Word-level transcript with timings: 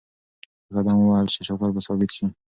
که 0.65 0.69
قدم 0.75 0.97
ووهل 0.99 1.27
شي 1.33 1.41
شکر 1.47 1.69
به 1.73 1.81
ثابت 1.87 2.09
شي. 2.15 2.25